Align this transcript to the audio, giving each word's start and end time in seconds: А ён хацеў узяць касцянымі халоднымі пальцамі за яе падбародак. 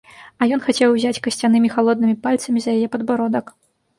А 0.43 0.45
ён 0.55 0.61
хацеў 0.67 0.89
узяць 0.93 1.19
касцянымі 1.27 1.69
халоднымі 1.75 2.15
пальцамі 2.25 2.59
за 2.65 2.75
яе 2.79 2.87
падбародак. 2.95 3.53